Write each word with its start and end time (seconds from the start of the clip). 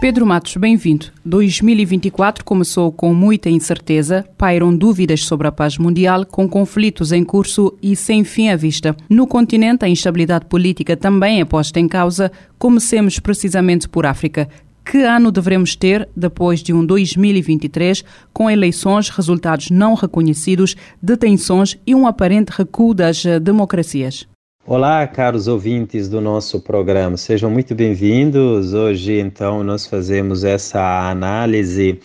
Pedro 0.00 0.24
Matos, 0.24 0.56
bem-vindo. 0.56 1.06
2024 1.24 2.44
começou 2.44 2.92
com 2.92 3.12
muita 3.12 3.50
incerteza, 3.50 4.24
pairam 4.38 4.74
dúvidas 4.74 5.24
sobre 5.24 5.48
a 5.48 5.52
paz 5.52 5.76
mundial, 5.76 6.24
com 6.24 6.48
conflitos 6.48 7.10
em 7.10 7.24
curso 7.24 7.76
e 7.82 7.96
sem 7.96 8.22
fim 8.22 8.48
à 8.48 8.54
vista. 8.54 8.96
No 9.10 9.26
continente, 9.26 9.84
a 9.84 9.88
instabilidade 9.88 10.46
política 10.46 10.96
também 10.96 11.40
é 11.40 11.44
posta 11.44 11.80
em 11.80 11.88
causa. 11.88 12.30
Comecemos 12.56 13.18
precisamente 13.18 13.88
por 13.88 14.06
África. 14.06 14.48
Que 14.84 15.02
ano 15.02 15.32
devemos 15.32 15.74
ter 15.74 16.08
depois 16.16 16.62
de 16.62 16.72
um 16.72 16.86
2023 16.86 18.04
com 18.32 18.48
eleições, 18.48 19.08
resultados 19.08 19.68
não 19.68 19.94
reconhecidos, 19.94 20.76
detenções 21.02 21.76
e 21.84 21.92
um 21.92 22.06
aparente 22.06 22.52
recuo 22.56 22.94
das 22.94 23.24
democracias? 23.42 24.28
Olá, 24.70 25.06
caros 25.06 25.48
ouvintes 25.48 26.10
do 26.10 26.20
nosso 26.20 26.60
programa, 26.60 27.16
sejam 27.16 27.50
muito 27.50 27.74
bem-vindos. 27.74 28.74
Hoje, 28.74 29.18
então, 29.18 29.64
nós 29.64 29.86
fazemos 29.86 30.44
essa 30.44 31.08
análise, 31.08 31.98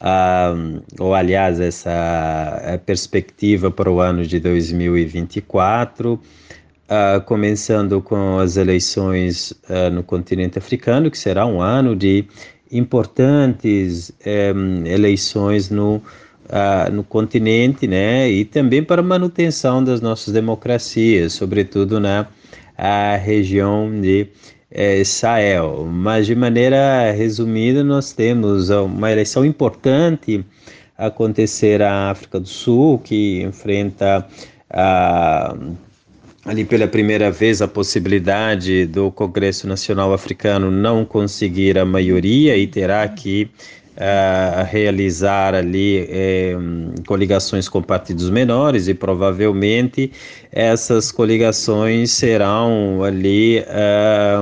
uh, 0.00 0.82
ou 0.98 1.14
aliás, 1.14 1.60
essa 1.60 2.60
eh, 2.64 2.76
perspectiva 2.76 3.70
para 3.70 3.88
o 3.88 4.00
ano 4.00 4.26
de 4.26 4.40
2024, 4.40 6.14
uh, 6.14 6.20
ah, 6.88 7.20
começando 7.24 8.02
com 8.02 8.40
as 8.40 8.56
eleições 8.56 9.52
uh, 9.70 9.88
no 9.92 10.02
continente 10.02 10.58
africano, 10.58 11.08
que 11.08 11.16
será 11.16 11.46
um 11.46 11.60
ano 11.60 11.94
de 11.94 12.24
importantes 12.68 14.12
um, 14.26 14.84
eleições 14.86 15.70
no 15.70 16.02
uh, 16.52 16.92
no 16.92 17.02
continente, 17.02 17.86
né, 17.86 18.30
e 18.30 18.44
também 18.44 18.82
para 18.82 19.02
manutenção 19.02 19.82
das 19.82 20.00
nossas 20.00 20.32
democracias, 20.32 21.32
sobretudo 21.32 21.98
na 21.98 22.28
região 23.22 23.90
de 24.00 24.26
eh, 24.70 25.04
Sahel. 25.04 25.86
Mas 25.90 26.26
de 26.26 26.34
maneira 26.34 27.12
resumida, 27.12 27.84
nós 27.84 28.12
temos 28.12 28.70
uma 28.70 29.12
eleição 29.12 29.44
importante 29.44 30.44
acontecer 30.96 31.78
na 31.78 32.10
África 32.10 32.40
do 32.40 32.48
Sul, 32.48 32.98
que 32.98 33.42
enfrenta 33.42 34.26
a 34.68 35.56
ali 36.44 36.64
pela 36.64 36.88
primeira 36.88 37.30
vez 37.30 37.62
a 37.62 37.68
possibilidade 37.68 38.86
do 38.86 39.10
Congresso 39.12 39.66
Nacional 39.66 40.12
Africano 40.12 40.70
não 40.70 41.04
conseguir 41.04 41.78
a 41.78 41.84
maioria 41.84 42.56
e 42.56 42.66
terá 42.66 43.06
que 43.08 43.48
a 43.96 44.62
realizar 44.62 45.54
ali 45.54 46.06
é, 46.08 46.56
coligações 47.06 47.68
com 47.68 47.82
partidos 47.82 48.30
menores 48.30 48.88
e 48.88 48.94
provavelmente 48.94 50.10
essas 50.50 51.12
coligações 51.12 52.10
serão 52.10 53.04
ali 53.04 53.58
é, 53.58 54.38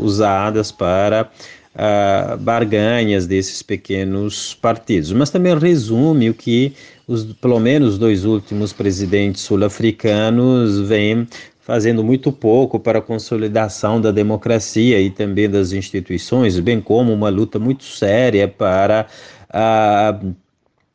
usadas 0.00 0.70
para 0.70 1.30
uh, 1.74 2.36
barganhas 2.38 3.26
desses 3.26 3.62
pequenos 3.62 4.54
partidos. 4.54 5.12
Mas 5.12 5.30
também 5.30 5.56
resume 5.58 6.30
o 6.30 6.34
que 6.34 6.74
os, 7.06 7.24
pelo 7.34 7.58
menos 7.58 7.98
dois 7.98 8.24
últimos 8.24 8.72
presidentes 8.72 9.42
sul-africanos 9.42 10.80
vêm 10.80 11.26
fazendo 11.60 12.02
muito 12.02 12.32
pouco 12.32 12.80
para 12.80 12.98
a 12.98 13.02
consolidação 13.02 14.00
da 14.00 14.10
democracia 14.10 15.00
e 15.00 15.10
também 15.10 15.48
das 15.48 15.72
instituições, 15.72 16.58
bem 16.58 16.80
como 16.80 17.12
uma 17.12 17.28
luta 17.28 17.58
muito 17.58 17.84
séria 17.84 18.48
para 18.48 19.06
a 19.48 20.18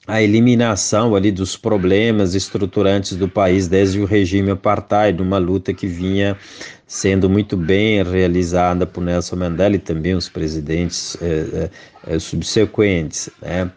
a 0.08 0.22
eliminação 0.22 1.16
ali 1.16 1.31
dos 1.31 1.58
problemas 1.58 2.36
estruturantes 2.36 3.18
do 3.18 3.28
país 3.28 3.68
desde 3.68 4.00
o 4.00 4.06
regime 4.06 4.52
apartheid, 4.52 5.20
uma 5.22 5.38
luta 5.38 5.74
que 5.74 5.88
vinha 5.88 6.38
sendo 6.86 7.28
muito 7.28 7.58
bem 7.58 8.03
realizada 8.03 8.86
por 8.86 9.02
Nelson 9.02 9.38
Mandela 9.38 9.76
e 9.76 9.80
também 9.80 10.14
os 10.14 10.30
presidentes 10.30 11.18
eh, 11.22 11.70
eh, 12.08 12.20
subsequentes. 12.20 13.30
Né? 13.42 13.72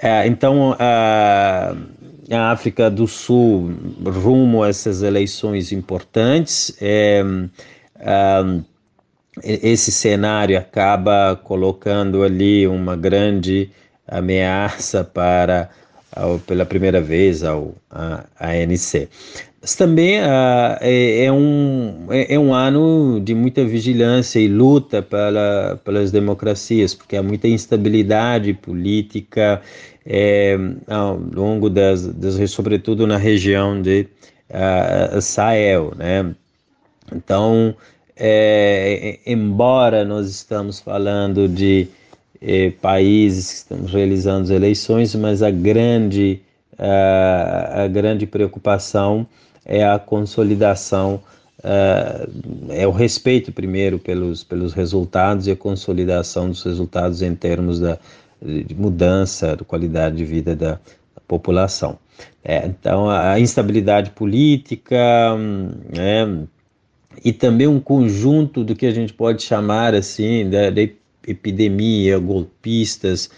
Eh, 0.00 0.26
então, 0.26 0.74
a 0.80 1.76
a 2.30 2.50
África 2.50 2.90
do 2.90 3.06
Sul 3.06 3.72
rumo 4.04 4.62
a 4.62 4.68
essas 4.68 5.02
eleições 5.02 5.72
importantes. 5.72 6.76
É, 6.80 7.22
é, 8.00 8.42
esse 9.42 9.92
cenário 9.92 10.58
acaba 10.58 11.36
colocando 11.36 12.22
ali 12.22 12.66
uma 12.66 12.96
grande 12.96 13.70
ameaça 14.06 15.04
para, 15.04 15.70
ao, 16.14 16.38
pela 16.38 16.64
primeira 16.64 17.00
vez, 17.00 17.42
ao, 17.44 17.74
a, 17.90 18.24
ANC. 18.38 19.08
Mas 19.60 19.74
também 19.74 20.20
uh, 20.20 20.78
é, 20.80 21.24
é, 21.24 21.32
um, 21.32 22.06
é, 22.10 22.34
é, 22.34 22.38
um 22.38 22.54
ano 22.54 23.20
de 23.20 23.34
muita 23.34 23.64
vigilância 23.64 24.38
e 24.38 24.46
luta 24.46 25.02
pela, 25.02 25.80
pelas 25.84 26.12
democracias, 26.12 26.94
porque 26.94 27.16
há 27.16 27.22
muita 27.22 27.48
instabilidade 27.48 28.54
política 28.54 29.60
é, 30.10 30.56
ao 30.86 31.18
longo 31.18 31.68
das, 31.68 32.06
das, 32.06 32.50
sobretudo 32.50 33.06
na 33.06 33.18
região 33.18 33.82
de 33.82 34.08
uh, 34.48 35.20
Sahel, 35.20 35.92
né? 35.94 36.34
Então, 37.14 37.74
é, 38.16 39.18
embora 39.26 40.06
nós 40.06 40.30
estamos 40.30 40.80
falando 40.80 41.46
de 41.46 41.88
eh, 42.40 42.70
países 42.80 43.48
que 43.48 43.54
estamos 43.56 43.92
realizando 43.92 44.52
eleições, 44.52 45.14
mas 45.14 45.42
a 45.42 45.50
grande, 45.50 46.40
uh, 46.74 47.82
a 47.84 47.88
grande 47.88 48.26
preocupação 48.26 49.26
é 49.64 49.84
a 49.84 49.98
consolidação, 49.98 51.20
uh, 51.58 52.70
é 52.70 52.86
o 52.86 52.92
respeito 52.92 53.50
primeiro 53.50 53.98
pelos, 53.98 54.44
pelos 54.44 54.72
resultados 54.72 55.46
e 55.46 55.50
a 55.50 55.56
consolidação 55.56 56.48
dos 56.50 56.62
resultados 56.62 57.22
em 57.22 57.34
termos 57.34 57.80
da, 57.80 57.98
de 58.42 58.74
mudança 58.74 59.56
da 59.56 59.64
qualidade 59.64 60.16
de 60.16 60.24
vida 60.24 60.54
da, 60.54 60.72
da 60.72 61.20
população. 61.26 61.98
É, 62.44 62.66
então, 62.66 63.10
a 63.10 63.38
instabilidade 63.38 64.10
política 64.10 64.96
né, 65.94 66.46
e 67.24 67.32
também 67.32 67.66
um 67.66 67.80
conjunto 67.80 68.62
do 68.64 68.74
que 68.74 68.86
a 68.86 68.90
gente 68.90 69.12
pode 69.12 69.42
chamar 69.42 69.94
assim 69.94 70.48
da, 70.48 70.70
da 70.70 70.80
epidemia, 71.26 72.18
golpistas, 72.18 73.28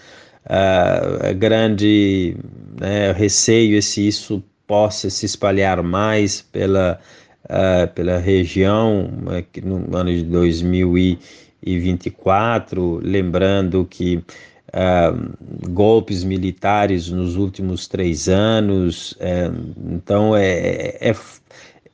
uh, 0.45 1.35
grande 1.37 2.37
né, 2.79 3.11
receio 3.13 3.79
é 3.79 3.81
se 3.81 4.07
isso 4.07 4.45
possa 4.67 5.09
se 5.11 5.27
espalhar 5.27 5.83
mais 5.83 6.41
pela, 6.43 7.01
uh, 7.45 7.89
pela 7.95 8.19
região 8.19 9.11
uh, 9.27 9.45
no 9.67 9.97
ano 9.97 10.15
de 10.15 10.23
2024, 10.25 13.01
lembrando 13.03 13.85
que 13.85 14.23
Uh, 14.71 15.35
golpes 15.71 16.23
militares 16.23 17.11
nos 17.11 17.35
últimos 17.37 17.89
três 17.89 18.29
anos. 18.29 19.13
Uh, 19.13 19.75
então, 19.95 20.37
é, 20.37 20.97
é, 21.01 21.17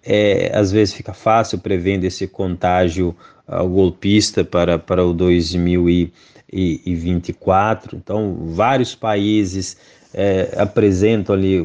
é, 0.04 0.50
às 0.54 0.70
vezes 0.70 0.92
fica 0.94 1.14
fácil 1.14 1.58
prevendo 1.58 2.04
esse 2.04 2.28
contágio 2.28 3.16
uh, 3.48 3.66
golpista 3.66 4.44
para, 4.44 4.78
para 4.78 5.02
o 5.04 5.14
2024. 5.14 7.96
Então, 7.96 8.36
vários 8.54 8.94
países 8.94 9.78
é, 10.16 10.50
apresentam 10.56 11.34
ali 11.34 11.60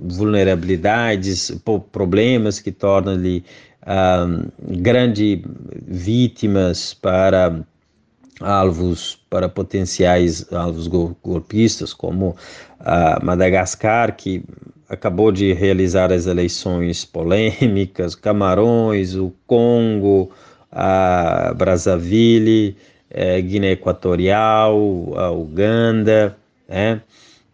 vulnerabilidades, 0.00 1.50
problemas 1.90 2.60
que 2.60 2.70
tornam 2.70 3.14
ali 3.14 3.44
uh, 3.82 4.48
grandes 4.78 5.40
vítimas 5.86 6.94
para 6.94 7.60
alvos 8.40 9.18
para 9.30 9.48
potenciais 9.48 10.52
alvos 10.52 10.86
golpistas 10.86 11.92
como 11.92 12.30
uh, 12.80 13.24
Madagascar 13.24 14.14
que 14.16 14.44
acabou 14.88 15.32
de 15.32 15.52
realizar 15.52 16.12
as 16.12 16.26
eleições 16.26 17.04
polêmicas, 17.04 18.14
Camarões, 18.14 19.14
o 19.14 19.32
Congo, 19.46 20.30
a 20.70 21.52
Brazzaville, 21.56 22.76
é, 23.10 23.40
Guiné 23.40 23.72
Equatorial, 23.72 25.12
a 25.16 25.30
Uganda, 25.30 26.36
né? 26.68 27.00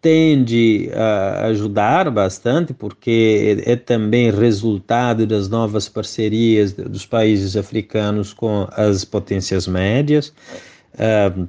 tende 0.00 0.90
a 0.94 1.46
ajudar 1.46 2.10
bastante, 2.10 2.72
porque 2.72 3.62
é, 3.66 3.72
é, 3.72 3.76
também 3.76 4.30
resultado 4.30 5.26
das 5.26 5.48
novas 5.48 5.88
parcerias 5.88 6.72
dos 6.72 7.04
países 7.04 7.56
africanos 7.56 8.32
com 8.32 8.68
as 8.72 9.04
potências 9.04 9.66
médias, 9.66 10.32
uh, 10.94 11.48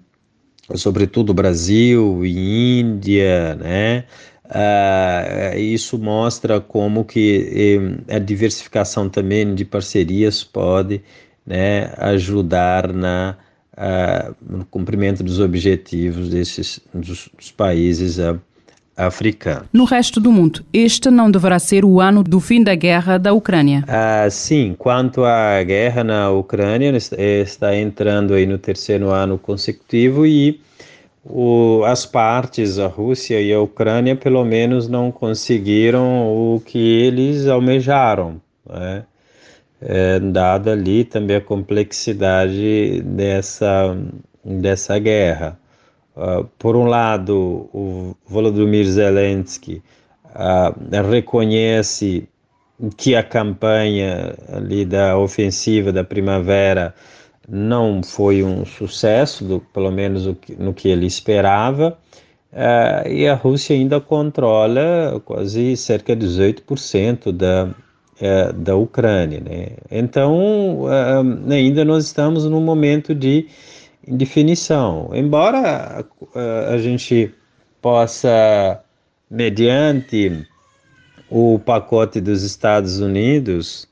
sobretudo 0.75 1.33
Brasil 1.33 2.25
e 2.25 2.79
Índia, 2.79 3.55
né? 3.55 4.05
Uh, 4.45 5.59
isso 5.59 5.99
mostra 5.99 6.59
como 6.59 7.05
que 7.05 8.01
eh, 8.09 8.15
a 8.15 8.17
diversificação 8.17 9.07
também 9.07 9.53
de 9.53 9.63
parcerias 9.63 10.43
pode 10.43 11.03
né, 11.45 11.93
ajudar 11.97 12.91
na 12.91 13.37
uh, 13.79 14.35
no 14.41 14.65
cumprimento 14.65 15.23
dos 15.23 15.39
objetivos 15.39 16.29
desses 16.29 16.79
dos, 16.93 17.29
dos 17.35 17.51
países 17.51 18.19
africanos. 18.95 19.67
No 19.71 19.85
resto 19.85 20.19
do 20.19 20.31
mundo, 20.31 20.63
este 20.73 21.09
não 21.09 21.31
deverá 21.31 21.57
ser 21.57 21.85
o 21.85 22.01
ano 22.01 22.21
do 22.21 22.39
fim 22.39 22.61
da 22.61 22.75
guerra 22.75 23.17
da 23.17 23.31
Ucrânia? 23.31 23.85
Uh, 23.87 24.29
sim, 24.29 24.75
quanto 24.77 25.23
à 25.23 25.63
guerra 25.63 26.03
na 26.03 26.29
Ucrânia, 26.29 26.91
está 26.95 27.75
entrando 27.75 28.33
aí 28.33 28.45
no 28.45 28.57
terceiro 28.57 29.09
ano 29.09 29.37
consecutivo 29.37 30.25
e 30.25 30.59
o, 31.23 31.83
as 31.85 32.05
partes, 32.05 32.77
a 32.79 32.87
Rússia 32.87 33.39
e 33.41 33.53
a 33.53 33.61
Ucrânia, 33.61 34.15
pelo 34.15 34.43
menos 34.43 34.89
não 34.89 35.11
conseguiram 35.11 36.27
o 36.27 36.61
que 36.65 36.77
eles 36.77 37.47
almejaram, 37.47 38.41
né? 38.67 39.03
É, 39.81 40.19
dada 40.19 40.73
ali 40.73 41.03
também 41.03 41.37
a 41.37 41.41
complexidade 41.41 43.01
dessa, 43.03 43.97
dessa 44.43 44.99
guerra. 44.99 45.59
Uh, 46.15 46.43
por 46.57 46.75
um 46.75 46.83
lado, 46.83 47.69
o 47.73 48.13
Volodymyr 48.27 48.85
Zelensky 48.85 49.81
uh, 50.25 51.09
reconhece 51.09 52.27
que 52.97 53.15
a 53.15 53.23
campanha 53.23 54.35
ali 54.51 54.83
da 54.83 55.17
ofensiva 55.17 55.93
da 55.93 56.03
primavera 56.03 56.93
não 57.47 58.03
foi 58.03 58.43
um 58.43 58.65
sucesso, 58.65 59.45
do, 59.45 59.59
pelo 59.73 59.91
menos 59.91 60.25
no 60.57 60.73
que 60.73 60.89
ele 60.89 61.05
esperava, 61.05 61.97
uh, 62.51 63.07
e 63.07 63.25
a 63.25 63.33
Rússia 63.33 63.73
ainda 63.73 64.01
controla 64.01 65.21
quase 65.23 65.77
cerca 65.77 66.15
de 66.15 66.25
18% 66.27 67.31
da, 67.31 67.69
uh, 68.21 68.53
da 68.53 68.75
Ucrânia. 68.75 69.39
Né? 69.39 69.69
Então, 69.89 70.81
uh, 70.81 71.51
ainda 71.51 71.83
nós 71.85 72.05
estamos 72.05 72.45
num 72.45 72.61
momento 72.61 73.13
de 73.13 73.47
indefinição. 74.07 75.09
Embora 75.13 76.05
a 76.67 76.77
gente 76.77 77.31
possa, 77.81 78.81
mediante 79.29 80.47
o 81.29 81.59
pacote 81.59 82.19
dos 82.19 82.43
Estados 82.43 82.99
Unidos, 82.99 83.87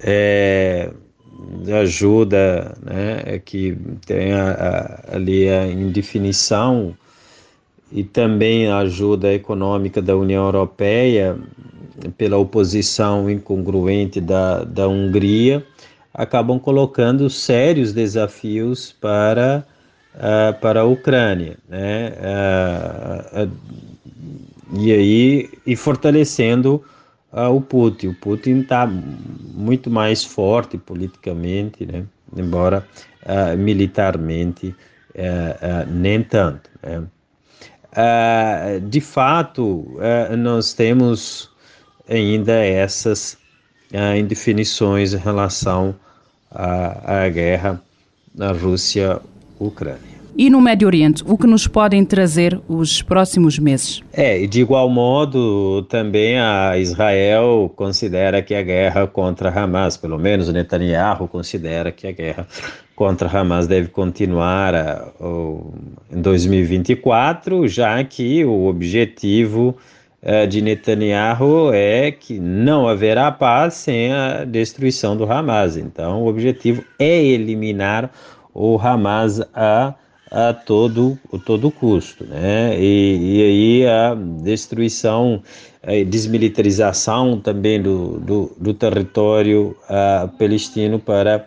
é, 0.00 0.90
ajuda, 1.80 2.74
né, 2.82 3.22
é 3.24 3.38
que 3.38 3.76
tem 4.06 4.32
a, 4.32 4.52
a, 4.52 5.16
ali 5.16 5.48
a 5.48 5.66
indefinição 5.66 6.96
e 7.94 8.02
também 8.02 8.66
a 8.66 8.78
ajuda 8.78 9.32
econômica 9.32 10.02
da 10.02 10.16
União 10.16 10.44
Europeia 10.46 11.38
pela 12.18 12.36
oposição 12.36 13.30
incongruente 13.30 14.20
da, 14.20 14.64
da 14.64 14.88
Hungria, 14.88 15.64
acabam 16.12 16.58
colocando 16.58 17.30
sérios 17.30 17.92
desafios 17.92 18.90
para, 19.00 19.64
uh, 20.16 20.60
para 20.60 20.80
a 20.80 20.84
Ucrânia, 20.84 21.56
né? 21.68 22.12
Uh, 22.18 23.44
uh, 23.44 23.50
e 24.76 24.92
aí 24.92 25.50
e 25.64 25.76
fortalecendo 25.76 26.82
uh, 27.32 27.54
o 27.54 27.60
Putin. 27.60 28.08
O 28.08 28.14
Putin 28.14 28.60
está 28.60 28.88
muito 28.88 29.88
mais 29.88 30.24
forte 30.24 30.76
politicamente, 30.76 31.86
né? 31.86 32.04
embora 32.36 32.84
uh, 33.22 33.56
militarmente 33.56 34.74
nem 35.88 36.24
tanto. 36.24 36.68
Né? 36.82 37.04
De 38.82 39.00
fato, 39.00 39.98
nós 40.38 40.72
temos 40.72 41.50
ainda 42.08 42.52
essas 42.52 43.38
indefinições 44.18 45.14
em 45.14 45.18
relação 45.18 45.94
à, 46.50 47.24
à 47.24 47.28
guerra 47.28 47.80
na 48.34 48.52
Rússia-Ucrânia. 48.52 50.13
E 50.36 50.50
no 50.50 50.60
Médio 50.60 50.88
Oriente, 50.88 51.22
o 51.28 51.38
que 51.38 51.46
nos 51.46 51.68
podem 51.68 52.04
trazer 52.04 52.60
os 52.68 53.00
próximos 53.00 53.56
meses? 53.56 54.02
É, 54.12 54.40
e 54.42 54.48
de 54.48 54.62
igual 54.62 54.90
modo, 54.90 55.82
também 55.88 56.40
a 56.40 56.76
Israel 56.76 57.72
considera 57.76 58.42
que 58.42 58.52
a 58.52 58.60
guerra 58.60 59.06
contra 59.06 59.48
Hamas, 59.48 59.96
pelo 59.96 60.18
menos 60.18 60.52
Netanyahu 60.52 61.28
considera 61.28 61.92
que 61.92 62.08
a 62.08 62.10
guerra 62.10 62.48
contra 62.96 63.28
Hamas 63.28 63.68
deve 63.68 63.88
continuar 63.88 64.74
a, 64.74 65.08
em 66.10 66.20
2024, 66.20 67.68
já 67.68 68.02
que 68.02 68.44
o 68.44 68.66
objetivo 68.66 69.76
uh, 70.20 70.48
de 70.48 70.60
Netanyahu 70.60 71.70
é 71.72 72.10
que 72.10 72.40
não 72.40 72.88
haverá 72.88 73.30
paz 73.30 73.74
sem 73.74 74.12
a 74.12 74.44
destruição 74.44 75.16
do 75.16 75.30
Hamas. 75.30 75.76
Então, 75.76 76.24
o 76.24 76.26
objetivo 76.26 76.82
é 76.98 77.22
eliminar 77.22 78.10
o 78.52 78.76
Hamas 78.76 79.40
a 79.54 79.94
a 80.34 80.52
todo, 80.52 81.16
todo 81.46 81.70
custo, 81.70 82.24
né? 82.24 82.76
E, 82.76 83.36
e 83.36 83.42
aí 83.42 83.86
a 83.86 84.14
destruição, 84.42 85.40
a 85.80 85.92
desmilitarização 86.04 87.38
também 87.38 87.80
do, 87.80 88.18
do, 88.18 88.52
do 88.58 88.74
território 88.74 89.76
uh, 89.84 90.28
palestino 90.36 90.98
para 90.98 91.46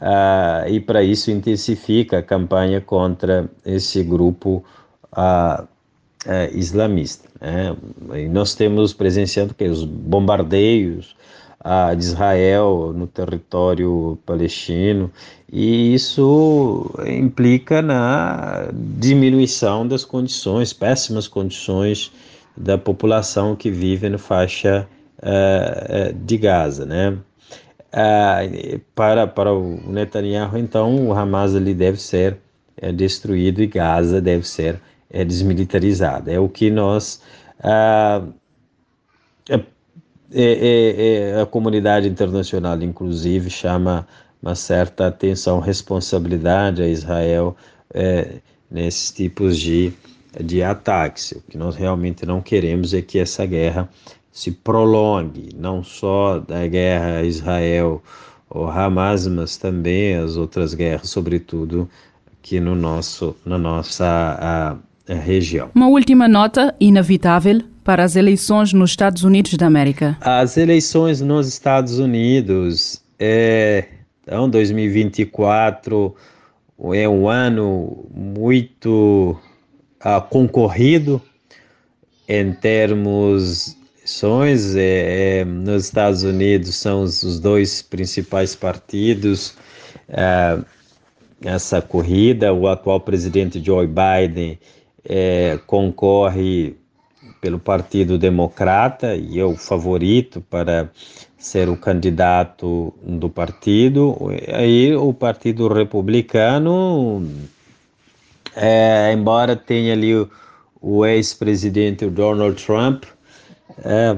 uh, 0.00 0.68
e 0.68 0.80
para 0.80 1.04
isso 1.04 1.30
intensifica 1.30 2.18
a 2.18 2.22
campanha 2.24 2.80
contra 2.80 3.48
esse 3.64 4.02
grupo 4.02 4.64
uh, 5.12 5.68
islamista. 6.52 7.28
Né? 7.40 7.76
E 8.14 8.28
nós 8.28 8.56
temos 8.56 8.92
presenciando 8.92 9.54
que 9.54 9.64
os 9.64 9.84
bombardeios 9.84 11.14
de 11.96 12.04
Israel 12.04 12.92
no 12.94 13.06
território 13.06 14.18
palestino, 14.26 15.10
e 15.56 15.94
isso 15.94 16.90
implica 17.06 17.80
na 17.80 18.68
diminuição 18.98 19.86
das 19.86 20.04
condições, 20.04 20.72
péssimas 20.72 21.28
condições 21.28 22.10
da 22.56 22.76
população 22.76 23.54
que 23.54 23.70
vive 23.70 24.08
na 24.08 24.18
faixa 24.18 24.88
uh, 25.20 26.12
de 26.12 26.36
Gaza, 26.38 26.84
né? 26.84 27.16
Uh, 27.92 28.80
para, 28.96 29.28
para 29.28 29.54
o 29.54 29.78
Netanyahu, 29.86 30.58
então, 30.58 31.06
o 31.06 31.12
Hamas 31.12 31.54
ali 31.54 31.72
deve 31.72 32.02
ser 32.02 32.36
destruído 32.92 33.62
e 33.62 33.68
Gaza 33.68 34.20
deve 34.20 34.48
ser 34.48 34.80
desmilitarizada. 35.24 36.32
É 36.32 36.40
o 36.40 36.48
que 36.48 36.68
nós 36.68 37.22
uh, 37.60 38.28
é, 39.48 39.60
é, 40.32 41.30
é, 41.36 41.40
a 41.40 41.46
comunidade 41.46 42.08
internacional, 42.08 42.82
inclusive, 42.82 43.48
chama 43.48 44.04
uma 44.44 44.54
certa 44.54 45.06
atenção, 45.06 45.58
responsabilidade 45.58 46.82
a 46.82 46.86
Israel 46.86 47.56
é, 47.94 48.40
nesses 48.70 49.10
tipos 49.10 49.58
de, 49.58 49.90
de 50.38 50.62
ataques. 50.62 51.32
O 51.32 51.40
que 51.48 51.56
nós 51.56 51.74
realmente 51.74 52.26
não 52.26 52.42
queremos 52.42 52.92
é 52.92 53.00
que 53.00 53.18
essa 53.18 53.46
guerra 53.46 53.88
se 54.30 54.50
prolongue, 54.50 55.48
não 55.56 55.82
só 55.82 56.40
da 56.40 56.66
guerra 56.66 57.22
Israel 57.22 58.02
o 58.50 58.66
Hamas, 58.66 59.26
mas 59.26 59.56
também 59.56 60.16
as 60.16 60.36
outras 60.36 60.74
guerras, 60.74 61.08
sobretudo 61.08 61.88
aqui 62.38 62.60
no 62.60 62.74
nosso, 62.74 63.34
na 63.46 63.56
nossa 63.56 64.04
a, 64.06 64.76
a 65.10 65.14
região. 65.14 65.70
Uma 65.74 65.88
última 65.88 66.28
nota 66.28 66.74
inevitável 66.78 67.62
para 67.82 68.04
as 68.04 68.14
eleições 68.14 68.74
nos 68.74 68.90
Estados 68.90 69.24
Unidos 69.24 69.54
da 69.54 69.66
América. 69.66 70.18
As 70.20 70.58
eleições 70.58 71.22
nos 71.22 71.48
Estados 71.48 71.98
Unidos 71.98 73.02
é 73.18 73.86
então 74.26 74.48
2024 74.48 76.14
é 76.94 77.08
um 77.08 77.28
ano 77.28 78.06
muito 78.12 79.38
uh, 80.04 80.20
concorrido 80.28 81.20
em 82.28 82.52
termos 82.52 83.76
eleições. 83.98 84.76
É, 84.76 85.40
é, 85.40 85.44
nos 85.44 85.84
Estados 85.84 86.22
Unidos 86.22 86.74
são 86.74 87.02
os, 87.02 87.22
os 87.22 87.40
dois 87.40 87.82
principais 87.82 88.54
partidos. 88.54 89.56
Uh, 90.08 90.64
essa 91.42 91.82
corrida, 91.82 92.52
o 92.52 92.68
atual 92.68 93.00
presidente 93.00 93.62
Joe 93.62 93.86
Biden 93.86 94.58
é, 95.04 95.58
concorre 95.66 96.76
pelo 97.40 97.58
Partido 97.58 98.18
Democrata 98.18 99.14
e 99.14 99.38
é 99.38 99.44
o 99.44 99.54
favorito 99.54 100.40
para 100.40 100.90
ser 101.44 101.68
o 101.68 101.76
candidato 101.76 102.94
do 103.02 103.28
partido. 103.28 104.16
Aí 104.48 104.96
o 104.96 105.12
Partido 105.12 105.68
Republicano, 105.68 107.22
é, 108.56 109.12
embora 109.12 109.54
tenha 109.54 109.92
ali 109.92 110.14
o, 110.14 110.30
o 110.80 111.04
ex-presidente 111.04 112.06
Donald 112.06 112.64
Trump, 112.64 113.04
é, 113.84 114.16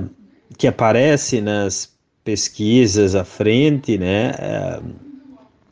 que 0.56 0.68
aparece 0.68 1.40
nas 1.40 1.92
pesquisas 2.22 3.16
à 3.16 3.24
frente, 3.24 3.98
né? 3.98 4.32
É, 4.38 4.80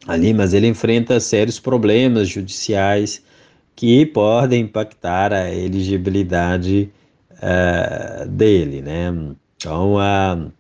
ali, 0.09 0.35
mas 0.35 0.55
ele 0.55 0.67
enfrenta 0.67 1.21
sérios 1.21 1.61
problemas 1.61 2.29
judiciais 2.29 3.23
que 3.77 4.05
podem 4.07 4.63
impactar 4.63 5.33
a 5.33 5.55
elegibilidade 5.55 6.91
uh, 7.33 8.29
dele, 8.29 8.83
né? 8.83 9.15
Então, 9.57 9.95
uh, 9.95 10.53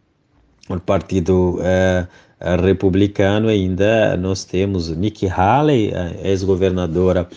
o 0.69 0.81
Partido 0.81 1.59
uh, 1.59 2.63
Republicano 2.63 3.49
ainda 3.49 4.17
nós 4.17 4.45
temos 4.45 4.89
Nikki 4.89 5.27
Haley, 5.27 5.93
ex-governadora 6.23 7.29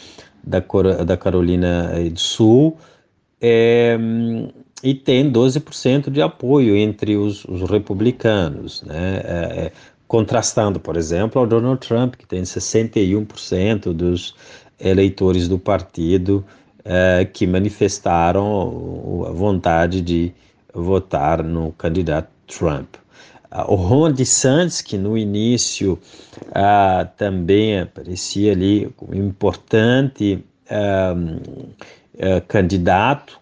da, 0.43 0.61
da 1.05 1.17
Carolina 1.17 1.91
do 2.11 2.19
Sul, 2.19 2.77
e 4.83 4.93
tem 4.93 5.31
12% 5.31 6.09
de 6.09 6.21
apoio 6.21 6.75
entre 6.75 7.15
os, 7.15 7.45
os 7.45 7.69
republicanos, 7.69 8.81
né? 8.83 9.71
Contrastando, 10.07 10.79
por 10.79 10.97
exemplo, 10.97 11.39
ao 11.39 11.47
Donald 11.47 11.79
Trump, 11.85 12.15
que 12.15 12.25
tem 12.25 12.41
61% 12.41 13.93
dos 13.93 14.35
eleitores 14.79 15.47
do 15.47 15.59
partido 15.59 16.43
que 17.33 17.45
manifestaram 17.45 19.25
a 19.27 19.31
vontade 19.31 20.01
de 20.01 20.33
votar 20.73 21.43
no 21.43 21.71
candidato 21.73 22.29
Trump. 22.47 22.95
Uh, 23.57 23.73
o 23.73 23.75
Ron 23.75 24.11
DeSantis, 24.11 24.81
que 24.81 24.97
no 24.97 25.17
início 25.17 25.99
uh, 26.49 27.07
também 27.17 27.79
aparecia 27.79 28.51
ali 28.51 28.91
como 28.95 29.15
importante 29.15 30.43
uh, 30.69 32.41
candidato 32.47 33.39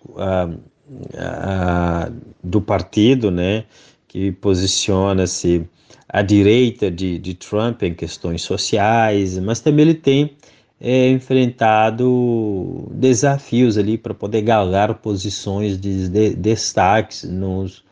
do 2.44 2.62
partido, 2.62 3.32
né, 3.32 3.64
que 4.08 4.32
posiciona-se 4.34 5.68
à 6.10 6.22
direita 6.22 6.92
de, 6.92 7.18
de 7.18 7.34
Trump 7.34 7.84
em 7.84 7.94
questões 7.94 8.42
sociais, 8.42 9.40
mas 9.40 9.62
também 9.62 9.86
ele 9.86 9.94
tem 9.94 10.36
é, 10.80 11.10
enfrentado 11.10 12.88
desafios 12.92 13.78
ali 13.78 13.98
para 13.98 14.14
poder 14.14 14.42
galgar 14.42 14.94
posições 14.96 15.80
de, 15.80 16.10
de 16.10 16.36
destaques 16.36 17.24
nos, 17.24 17.84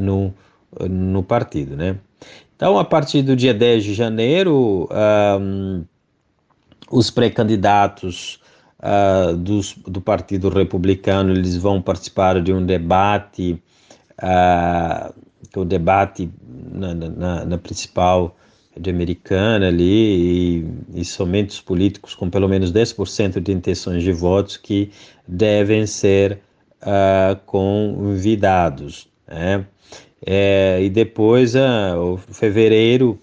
no, 0.00 0.32
no 0.88 1.22
partido, 1.22 1.76
né? 1.76 1.98
Então, 2.56 2.78
a 2.78 2.84
partir 2.84 3.22
do 3.22 3.34
dia 3.34 3.52
10 3.52 3.84
de 3.84 3.94
janeiro, 3.94 4.88
um, 5.40 5.84
os 6.90 7.10
pré-candidatos 7.10 8.40
uh, 8.78 9.34
do 9.34 10.00
Partido 10.00 10.48
Republicano 10.48 11.32
eles 11.32 11.56
vão 11.56 11.82
participar 11.82 12.40
de 12.40 12.52
um 12.52 12.64
debate, 12.64 13.60
uh, 14.22 15.12
o 15.56 15.64
debate 15.64 16.30
na, 16.72 16.94
na, 16.94 17.44
na 17.44 17.58
principal 17.58 18.36
de 18.78 18.88
americana 18.88 19.68
ali 19.68 20.64
e, 20.94 21.00
e, 21.00 21.04
somente 21.04 21.50
os 21.50 21.60
políticos 21.60 22.14
com 22.14 22.30
pelo 22.30 22.48
menos 22.48 22.72
10% 22.72 23.38
de 23.38 23.52
intenções 23.52 24.02
de 24.02 24.12
votos 24.12 24.56
que 24.56 24.90
devem 25.28 25.86
ser 25.86 26.38
uh, 26.80 27.36
convidados. 27.44 29.11
Né? 29.32 29.66
É, 30.24 30.78
e 30.82 30.88
depois, 30.90 31.54
uh, 31.54 31.96
o 31.98 32.16
fevereiro, 32.16 33.18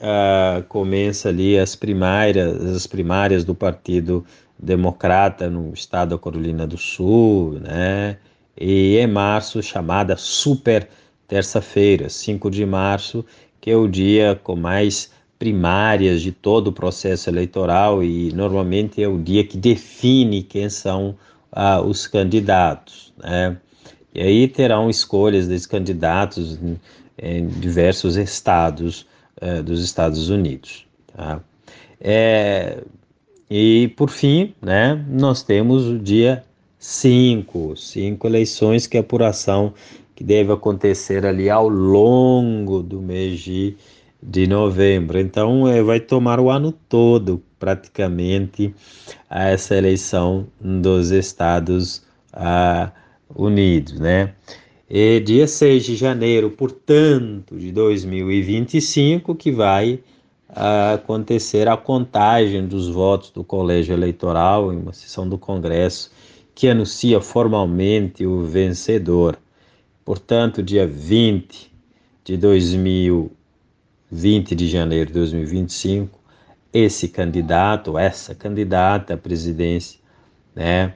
uh, 0.00 0.62
começa 0.64 1.28
ali 1.28 1.58
as 1.58 1.76
primárias, 1.76 2.60
as 2.74 2.86
primárias 2.86 3.44
do 3.44 3.54
Partido 3.54 4.24
Democrata 4.58 5.48
no 5.48 5.72
estado 5.72 6.10
da 6.10 6.18
Carolina 6.18 6.66
do 6.66 6.78
Sul, 6.78 7.60
né? 7.60 8.16
E 8.58 8.96
em 8.96 9.06
março, 9.06 9.62
chamada 9.62 10.16
Super 10.16 10.88
Terça-feira, 11.26 12.08
5 12.08 12.50
de 12.50 12.66
março, 12.66 13.24
que 13.60 13.70
é 13.70 13.76
o 13.76 13.88
dia 13.88 14.38
com 14.42 14.54
mais 14.54 15.10
primárias 15.38 16.20
de 16.20 16.30
todo 16.30 16.68
o 16.68 16.72
processo 16.72 17.28
eleitoral 17.30 18.04
e 18.04 18.30
normalmente 18.32 19.02
é 19.02 19.08
o 19.08 19.18
dia 19.18 19.42
que 19.42 19.56
define 19.56 20.42
quem 20.42 20.68
são 20.68 21.16
ah, 21.50 21.80
os 21.80 22.06
candidatos. 22.06 23.12
Né? 23.18 23.56
E 24.14 24.22
aí 24.22 24.48
terão 24.48 24.88
escolhas 24.88 25.48
desses 25.48 25.66
candidatos 25.66 26.58
em, 27.18 27.46
diversos 27.48 28.16
estados 28.16 29.06
eh, 29.40 29.62
dos 29.62 29.82
Estados 29.82 30.28
Unidos. 30.28 30.86
Tá? 31.14 31.40
É, 32.00 32.82
e 33.50 33.88
por 33.96 34.10
fim, 34.10 34.54
né, 34.62 35.04
nós 35.08 35.42
temos 35.42 35.86
o 35.86 35.98
dia 35.98 36.44
5, 36.78 37.76
cinco 37.76 38.26
eleições 38.26 38.86
que 38.86 38.96
é 38.96 39.00
apuração 39.00 39.72
que 40.14 40.22
deve 40.22 40.52
acontecer 40.52 41.24
ali 41.26 41.50
ao 41.50 41.68
longo 41.68 42.82
do 42.82 43.00
mês 43.00 43.40
de, 43.40 43.76
de 44.22 44.46
novembro. 44.46 45.18
Então, 45.18 45.66
é, 45.66 45.82
vai 45.82 45.98
tomar 45.98 46.38
o 46.38 46.50
ano 46.50 46.72
todo, 46.72 47.42
praticamente, 47.58 48.74
a 49.28 49.48
essa 49.48 49.74
eleição 49.76 50.46
dos 50.60 51.10
Estados 51.10 52.02
ah, 52.32 52.92
Unidos, 53.34 53.98
né? 53.98 54.34
E 54.88 55.18
dia 55.20 55.48
6 55.48 55.84
de 55.84 55.96
janeiro, 55.96 56.50
portanto, 56.50 57.56
de 57.56 57.72
2025, 57.72 59.34
que 59.34 59.50
vai 59.50 59.98
ah, 60.48 60.94
acontecer 60.94 61.68
a 61.68 61.76
contagem 61.76 62.66
dos 62.66 62.88
votos 62.88 63.30
do 63.30 63.42
colégio 63.42 63.92
eleitoral 63.92 64.72
em 64.72 64.76
uma 64.76 64.92
sessão 64.92 65.28
do 65.28 65.36
Congresso 65.36 66.12
que 66.54 66.68
anuncia 66.68 67.20
formalmente 67.20 68.24
o 68.24 68.44
vencedor. 68.44 69.36
Portanto, 70.04 70.62
dia 70.62 70.86
20 70.86 71.72
de 72.22 72.36
2020 72.36 74.54
de 74.54 74.68
janeiro 74.68 75.08
de 75.08 75.14
2025, 75.14 76.20
esse 76.72 77.08
candidato, 77.08 77.98
essa 77.98 78.32
candidata 78.34 79.14
à 79.14 79.16
presidência, 79.16 79.98
né, 80.54 80.94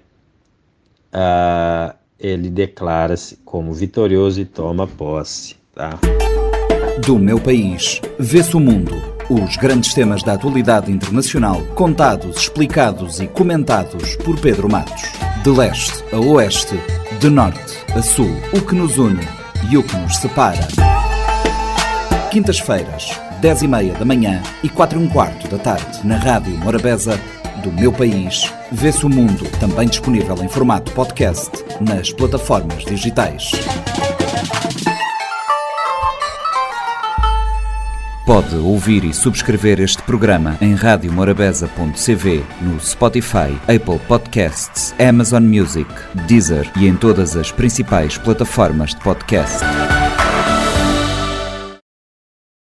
uh, 1.13 1.93
ele 2.19 2.51
declara-se 2.51 3.37
como 3.45 3.73
vitorioso 3.73 4.41
e 4.41 4.45
toma 4.45 4.87
posse. 4.87 5.55
Tá? 5.75 5.99
Do 7.07 7.19
meu 7.19 7.39
país, 7.39 8.01
vê-se 8.19 8.57
o 8.57 8.61
mundo. 8.61 8.95
Os 9.31 9.57
grandes 9.57 9.95
temas 9.95 10.23
da 10.23 10.33
atualidade 10.33 10.91
internacional, 10.91 11.63
contados, 11.75 12.39
explicados 12.39 13.21
e 13.21 13.27
comentados 13.27 14.17
por 14.17 14.39
Pedro 14.41 14.71
Matos. 14.71 15.03
De 15.45 15.51
leste 15.51 16.03
a 16.13 16.19
oeste, 16.19 16.75
de 17.21 17.31
norte 17.31 17.77
a 17.95 18.03
sul, 18.03 18.31
o 18.53 18.61
que 18.61 18.75
nos 18.75 18.99
une 18.99 19.21
e 19.71 19.77
o 19.77 19.83
que 19.83 19.97
nos 19.97 20.17
separa. 20.17 20.67
Quintas-feiras, 22.31 23.19
10 23.41 23.63
e 23.63 23.69
meia 23.69 23.95
da 23.95 24.05
manhã 24.05 24.43
e 24.63 24.69
4 24.69 24.99
e 24.99 25.03
um 25.03 25.09
quarto 25.09 25.47
da 25.49 25.59
tarde, 25.59 26.07
na 26.07 26.17
Rádio 26.17 26.57
Morabeza, 26.59 27.19
do 27.59 27.73
meu 27.73 27.93
país, 27.93 28.53
vê-se 28.71 29.05
o 29.05 29.09
mundo, 29.09 29.45
também 29.59 29.89
disponível 29.89 30.37
em 30.43 30.49
formato 30.49 30.93
podcast 30.93 31.51
nas 31.81 32.13
plataformas 32.13 32.85
digitais. 32.85 33.51
Pode 38.29 38.55
ouvir 38.57 39.05
e 39.05 39.15
subscrever 39.15 39.81
este 39.81 40.03
programa 40.03 40.59
em 40.61 40.75
radiomorabeza.cv, 40.75 42.45
no 42.61 42.79
Spotify, 42.79 43.57
Apple 43.63 43.99
Podcasts, 44.07 44.95
Amazon 44.99 45.45
Music, 45.45 45.89
Deezer 46.27 46.71
e 46.77 46.87
em 46.87 46.95
todas 46.95 47.37
as 47.37 47.51
principais 47.51 48.19
plataformas 48.19 48.91
de 48.91 49.01
podcast. 49.01 49.65